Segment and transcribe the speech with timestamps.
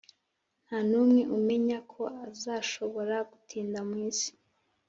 [0.65, 4.31] Ntanumwe umenya ko azashobora gutinda mu isi